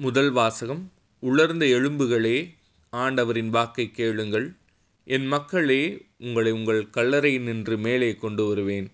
முதல் 0.00 0.30
வாசகம் 0.30 0.92
உலர்ந்த 1.18 1.66
எலும்புகளே 1.66 2.54
ஆண்டவரின் 2.90 3.48
வாக்கை 3.48 3.90
கேளுங்கள். 3.90 4.54
என் 5.04 5.26
மக்களே 5.26 6.06
உங்களை 6.18 6.52
உங்கள் 6.52 6.90
கல்லறை 6.90 7.38
நின்று 7.38 7.78
மேலே 7.78 8.14
கொண்டு 8.14 8.48
வருவேன். 8.48 8.90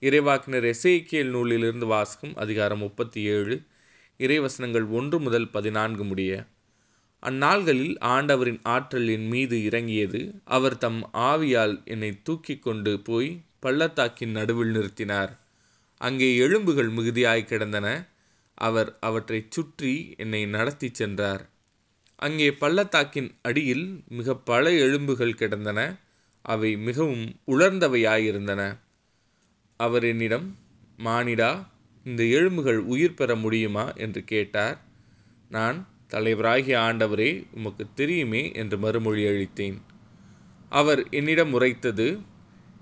இறைவாக்கினர் 0.00 0.74
எசைக்கியல் 0.74 1.30
நூலிலிருந்து 1.30 1.86
வாசகம் 1.86 2.36
அதிகாரம் 2.36 2.78
முப்பத்தி 2.78 3.22
ஏழு 3.22 3.62
இறைவசனங்கள் 4.18 4.90
ஒன்று 4.90 5.20
முதல் 5.20 5.50
பதினான்கு 5.50 6.04
முடிய. 6.04 6.46
அந்நாள்களில் 7.22 7.96
ஆண்டவரின் 7.98 8.60
ஆற்றல் 8.62 9.08
என் 9.08 9.26
மீது 9.26 9.64
இறங்கியது. 9.64 10.34
அவர் 10.44 10.78
தம் 10.78 11.10
ஆவியால் 11.12 11.84
என்னை 11.84 12.18
தூக்கி 12.22 12.58
கொண்டு 12.58 13.00
போய் 13.00 13.40
பள்ளத்தாக்கின் 13.60 14.30
நடுவில் 14.30 14.74
நிறுத்தினார். 14.74 15.36
அங்கே 15.98 16.36
எலும்புகள் 16.36 16.88
மிகுதியாய் 16.88 17.44
கிடந்தன. 17.44 18.08
அவர் 18.54 18.96
அவற்றைச் 19.00 19.50
சுற்றி 19.50 20.14
என்னை 20.16 20.46
நடத்தி 20.46 20.90
சென்றார். 20.92 21.50
அங்கே 22.16 22.52
பள்ளத்தாக்கின் 22.52 23.34
அடியில் 23.42 24.02
மிக 24.08 24.36
பல 24.36 24.72
எலும்புகள் 24.72 25.34
கிடந்தன. 25.34 25.96
அவை 26.42 26.76
மிகவும் 26.76 27.36
உலர்ந்தவையாயிருந்தன. 27.46 28.78
அவர் 29.76 30.04
என்னிடம் 30.04 30.56
மானிடா 30.98 31.66
இந்த 32.04 32.24
எலும்புகள் 32.24 32.78
உயிர் 32.78 33.14
பெற 33.14 33.36
முடியுமா 33.36 33.92
என்று 33.92 34.24
கேட்டார். 34.24 34.82
நான் 35.48 35.88
தலைவராகிய 36.10 36.76
ஆண்டவரே 36.78 37.44
உமக்கு 37.52 37.86
தெரியுமே 37.94 38.52
என்று 38.52 38.78
மறுமொழி 38.78 39.24
அளித்தேன். 39.24 39.80
அவர் 40.68 41.08
என்னிடம் 41.10 41.52
உரைத்தது 41.52 42.18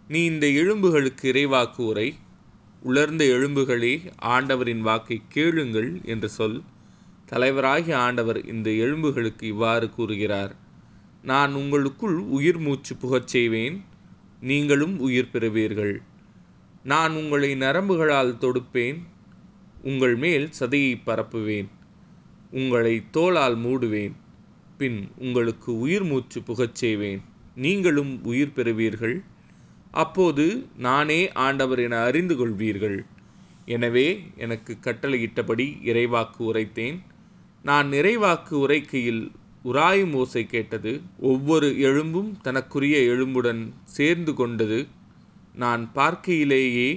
நீ 0.08 0.24
இந்த 0.24 0.46
எலும்புகளுக்கு 0.46 1.32
இறைவாக்கு 1.32 1.80
உரை. 1.80 2.14
உலர்ந்த 2.82 3.24
எலும்புகளே 3.24 4.12
ஆண்டவரின் 4.18 4.80
வாக்கை 4.80 5.22
கேளுங்கள் 5.28 6.00
என்று 6.04 6.28
சொல். 6.28 6.62
தலைவராகிய 7.32 7.94
ஆண்டவர் 7.94 8.44
இந்த 8.44 8.70
எலும்புகளுக்கு 8.70 9.46
இவ்வாறு 9.46 9.90
கூறுகிறார். 9.90 10.56
நான் 11.22 11.52
உங்களுக்குள் 11.54 12.16
உயிர் 12.16 12.58
மூச்சு 12.58 12.96
புகச் 12.96 13.26
செய்வேன் 13.26 13.84
நீங்களும் 14.40 15.00
உயிர் 15.00 15.30
பெறுவீர்கள். 15.32 16.02
நான் 16.82 17.12
உங்களை 17.12 17.54
நரம்புகளால் 17.54 18.38
தொடுப்பேன் 18.38 18.98
உங்கள் 19.82 20.16
மேல் 20.16 20.48
சதையை 20.60 20.96
பரப்புவேன் 21.06 21.68
உங்களை 22.50 23.02
தோளால் 23.12 23.56
மூடுவேன் 23.56 24.12
பின் 24.78 25.08
உங்களுக்கு 25.18 25.78
உயிர் 25.78 26.04
மூச்சு 26.04 26.42
புகச் 26.42 26.74
செய்வேன் 26.74 27.22
நீங்களும் 27.54 28.24
உயிர் 28.24 28.52
பெறுவீர்கள். 28.52 29.22
அப்போது 29.92 30.44
நானே 30.78 31.20
ஆண்டவர் 31.32 31.78
என 31.78 31.96
அறிந்து 32.02 32.34
கொள்வீர்கள். 32.34 32.98
எனவே 33.66 34.06
எனக்கு 34.36 34.72
கட்டளையிட்டபடி 34.80 35.66
இறைவாக்கு 35.90 36.40
உரைத்தேன். 36.50 36.98
நான் 37.62 37.88
நிறைவாக்கு 37.88 38.54
உரைக்கையில் 38.64 39.22
உராயும் 39.64 40.14
ஓசை 40.20 40.42
கேட்டது 40.46 40.92
ஒவ்வொரு 41.18 41.68
எலும்பும் 41.78 42.30
தனக்குரிய 42.40 42.96
எலும்புடன் 43.12 43.60
சேர்ந்து 43.96 44.34
கொண்டது. 44.34 44.80
நான் 45.54 45.82
பார்க்கையிலேயே 45.94 46.88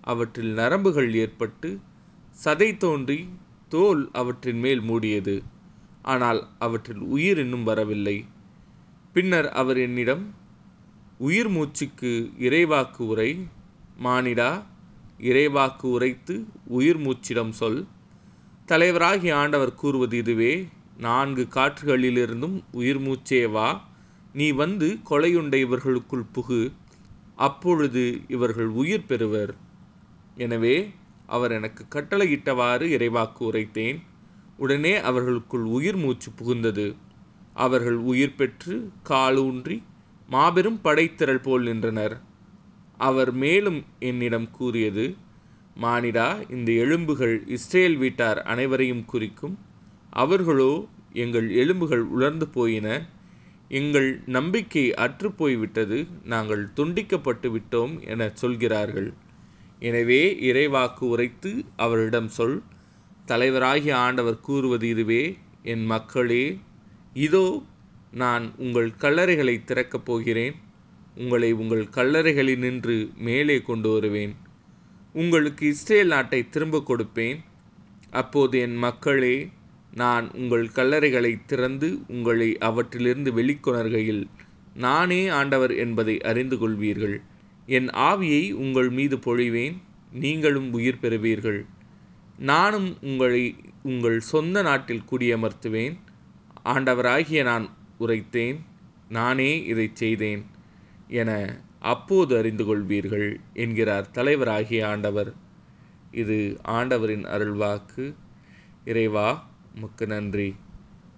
அவற்றில் 0.00 0.52
நரம்புகள் 0.52 1.10
ஏற்பட்டு 1.14 1.68
சதை 2.44 2.70
தோன்றி 2.76 3.28
தோல் 3.68 4.02
அவற்றின் 4.12 4.60
மேல் 4.64 4.82
மூடியது. 4.82 5.36
ஆனால் 6.02 6.40
அவற்றில் 6.58 7.04
உயிர் 7.14 7.38
இன்னும் 7.38 7.64
வரவில்லை. 7.64 8.16
பின்னர் 9.12 9.48
அவர் 9.52 9.78
என்னிடம் 9.78 10.24
உயிர் 11.18 11.48
மூச்சுக்கு 11.48 12.10
இறைவாக்கு 12.38 13.02
உரை 13.12 13.30
மானிடா 14.04 14.48
இறைவாக்கு 15.18 15.86
உரைத்து 15.96 16.34
உயிர் 16.78 17.00
மூச்சிடம் 17.00 17.52
சொல். 17.60 17.78
தலைவராகி 18.68 19.30
ஆண்டவர் 19.32 19.72
கூறுவது 19.74 20.16
இதுவே 20.16 20.68
நான்கு 20.98 21.46
காற்றுகளிலிருந்தும் 21.54 22.58
உயிர் 22.72 23.00
மூச்சே 23.00 23.40
வா 23.50 23.68
நீ 24.32 24.48
வந்து 24.50 24.88
கொலையுண்ட 25.10 25.54
இவர்களுக்குள் 25.54 26.26
புகு 26.34 26.60
அப்பொழுது 27.46 28.04
இவர்கள் 28.28 28.70
உயிர் 28.82 29.08
பெறுவர். 29.10 29.54
எனவே 30.36 30.76
அவர் 31.26 31.52
எனக்கு 31.52 31.82
கட்டளையிட்டவாறு 31.94 32.86
இறைவாக்கு 32.96 33.42
உரைத்தேன் 33.50 33.98
உடனே 34.56 34.94
அவர்களுக்குள் 35.08 35.66
உயிர் 35.76 35.96
மூச்சு 35.96 36.30
புகுந்தது. 36.38 36.88
அவர்கள் 37.54 37.98
உயிர் 38.12 38.34
பெற்று 38.34 38.74
காலூன்றி 39.02 39.76
மாபெரும் 40.28 40.80
படைத்திரள் 40.82 41.44
போல் 41.46 41.62
நின்றனர். 41.62 42.16
அவர் 42.98 43.32
மேலும் 43.32 43.80
என்னிடம் 43.98 44.48
கூறியது 44.50 45.06
மானிடா 45.82 46.28
இந்த 46.50 46.68
எலும்புகள் 46.84 47.34
இஸ்ரேல் 47.46 47.96
வீட்டார் 47.96 48.38
அனைவரையும் 48.52 49.04
குறிக்கும். 49.04 49.54
அவர்களோ 50.22 50.72
எங்கள் 51.24 51.48
எலும்புகள் 51.62 52.04
உலர்ந்து 52.14 52.46
போயின. 52.48 52.88
எங்கள் 53.68 54.08
நம்பிக்கை 54.26 54.84
அற்றுப்போய்விட்டது 55.04 55.98
நாங்கள் 56.24 56.62
துண்டிக்கப்பட்டு 56.76 57.48
விட்டோம் 57.54 57.94
என 58.12 58.30
சொல்கிறார்கள். 58.34 59.08
எனவே 59.80 60.22
இறைவாக்கு 60.48 61.04
உரைத்து 61.14 61.52
அவரிடம் 61.76 62.28
சொல். 62.28 62.58
தலைவராகிய 63.26 63.94
ஆண்டவர் 64.06 64.40
கூறுவது 64.40 64.88
இதுவே. 64.88 65.22
என் 65.72 65.84
மக்களே 65.84 66.44
இதோ 67.26 67.46
நான் 68.16 68.54
உங்கள் 68.56 68.92
கல்லறைகளை 69.00 69.64
திறக்கப் 69.64 70.04
போகிறேன். 70.04 70.54
உங்களை 71.16 71.52
உங்கள் 71.52 71.84
கல்லறைகளில் 71.84 72.58
நின்று 72.58 73.10
மேலே 73.16 73.62
கொண்டு 73.62 73.92
வருவேன். 73.92 74.36
உங்களுக்கு 75.12 75.66
இஸ்ரேல் 75.66 76.06
நாட்டை 76.06 76.48
திரும்ப 76.48 76.82
கொடுப்பேன். 76.88 77.38
அப்போது 78.10 78.58
என் 78.58 78.76
மக்களே 78.76 79.50
நான் 79.94 80.30
உங்கள் 80.32 80.66
கல்லறைகளை 80.66 81.40
திறந்து 81.46 81.98
உங்களை 82.08 82.58
அவற்றிலிருந்து 82.58 83.32
வெளிக்கொணர்கையில் 83.32 84.24
நானே 84.74 85.28
ஆண்டவர் 85.28 85.74
என்பதை 85.74 86.20
அறிந்து 86.20 86.56
கொள்வீர்கள். 86.56 87.22
என் 87.66 87.88
ஆவியை 87.88 88.52
உங்கள் 88.52 88.90
மீது 88.90 89.16
பொழிவேன். 89.16 89.76
நீங்களும் 90.12 90.72
உயிர் 90.72 91.02
பெறுவீர்கள். 91.02 91.64
நானும் 92.38 92.96
உங்களை 93.02 93.56
உங்கள் 93.82 94.20
சொந்த 94.20 94.62
நாட்டில் 94.62 95.06
குடியமர்த்துவேன். 95.10 95.96
ஆண்டவராகிய 96.64 97.42
நான் 97.42 97.75
உரைத்தேன் 98.00 98.58
நானே 99.08 99.64
இதை 99.64 99.90
செய்தேன் 99.94 100.46
என 101.08 101.60
அப்போது 101.80 102.36
அறிந்து 102.36 102.64
கொள்வீர்கள் 102.64 103.36
என்கிறார் 103.52 104.08
தலைவராகிய 104.14 104.84
ஆண்டவர். 104.84 105.34
இது 106.12 106.56
ஆண்டவரின் 106.62 107.24
அருள்வாக்கு. 107.24 108.14
இறைவா 108.84 109.48
முக்கு 109.80 110.06
நன்றி. 110.06 110.54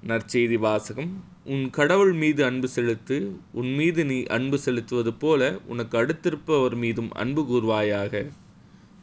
நற்செய்தி 0.07 0.55
வாசகம். 0.55 1.25
உன் 1.45 1.71
கடவுள் 1.71 2.13
மீது 2.13 2.45
அன்பு 2.45 2.69
செலுத்து 2.69 3.37
உன் 3.53 3.75
மீது 3.75 4.05
நீ 4.05 4.23
அன்பு 4.23 4.59
செலுத்துவது 4.59 5.13
போல 5.13 5.59
உனக்கு 5.67 5.99
அடுத்திருப்பவர் 5.99 6.77
மீதும் 6.77 7.13
அன்பு 7.13 7.43
கூர்வாயாக. 7.43 8.29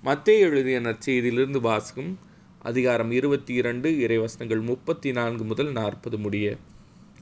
மத்திய 0.01 0.37
எழுதிய 0.37 0.79
நற்செய்தியிலிருந்து 0.79 1.61
வாசகம். 1.61 2.19
அதிகாரம் 2.59 3.11
இருபத்தி 3.11 3.53
இரண்டு 3.53 3.89
இறைவசனங்கள் 3.91 4.61
முப்பத்தி 4.61 5.11
நான்கு 5.11 5.43
முதல் 5.43 5.71
நாற்பது 5.71 6.17
முடிய. 6.17 6.57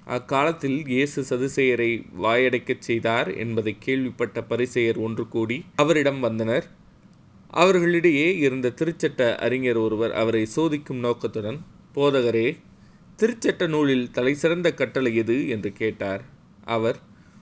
அக்காலத்தில் 0.06 0.88
இயேசு 0.88 1.26
சதுசேயரை 1.30 2.06
வாயடைக்கச் 2.22 2.80
செய்தார் 2.80 3.36
என்பதை 3.36 3.76
கேள்விப்பட்ட 3.80 4.42
பரிசெயர் 4.42 4.98
ஒன்று 4.98 5.28
கூடி 5.28 5.66
அவரிடம் 5.76 6.20
வந்தனர். 6.20 6.68
அவர்களிடையே 7.48 8.38
இருந்த 8.38 8.74
திருச்சட்ட 8.76 9.36
அறிஞர் 9.38 9.78
ஒருவர் 9.78 10.12
அவரை 10.12 10.48
சோதிக்கும் 10.56 11.00
நோக்கத்துடன் 11.00 11.66
போதகரே 11.96 12.58
திருச்சட்ட 13.20 13.68
நூலில் 13.68 14.12
தலைசிறந்த 14.12 14.74
கட்டளை 14.74 15.16
எது? 15.16 15.50
என்று 15.50 15.72
கேட்டார். 15.72 16.24
அவர் 16.66 17.00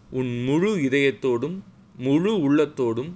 உன் 0.09 0.43
முழு 0.43 0.75
இதயத்தோடும் 0.75 1.59
முழு 1.97 2.31
உள்ளத்தோடும் 2.37 3.11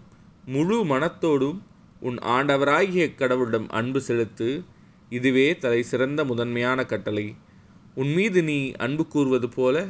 முழு 0.46 0.86
மனத்தோடும் 0.86 1.60
உன் 2.00 2.18
ஆண்டவராகிய 2.18 3.12
கடவுளிடம் 3.18 3.68
அன்பு 3.70 4.02
செலுத்து. 4.02 4.64
இதுவே 5.10 5.58
தலை 5.58 5.84
சிறந்த 5.84 6.26
முதன்மையான 6.26 6.86
கட்டளை. 6.86 7.36
உன் 7.96 8.14
மீது 8.14 8.44
நீ 8.44 8.72
அன்பு 8.72 9.08
கூறுவது 9.08 9.50
போல 9.50 9.86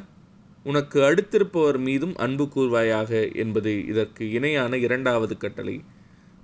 உனக்கு 0.64 1.00
அடுத்திருப்பவர் 1.02 1.78
மீதும் 1.78 2.16
அன்பு 2.16 2.46
கூறுவாயாக 2.46 3.36
என்பது 3.36 3.86
இதற்கு 3.86 4.32
இணையான 4.32 4.78
இரண்டாவது 4.78 5.38
கட்டளை. 5.38 5.84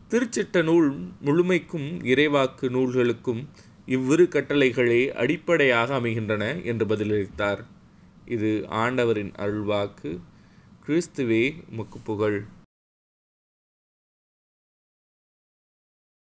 திருச்சிட்ட 0.09 0.63
நூல் 0.63 0.89
முழுமைக்கும் 1.21 1.89
இறைவாக்கு 2.03 2.69
நூல்களுக்கும் 2.69 3.41
இவ்விரு 3.85 4.23
கட்டளைகளே 4.23 5.07
அடிப்படையாக 5.07 5.93
அமைகின்றன 5.93 6.61
என்று 6.61 6.85
பதிலளித்தார். 6.85 7.61
இது 8.25 8.65
ஆண்டவரின் 8.69 9.31
அருள்வாக்கு. 9.39 10.11
கிறிஸ்துவே 10.87 11.43
முக்கு 11.77 11.99
புகழ். 12.03 12.39